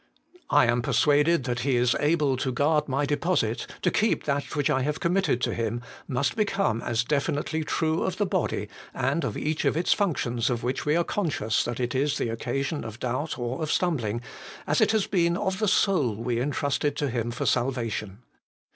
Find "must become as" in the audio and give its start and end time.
6.07-7.03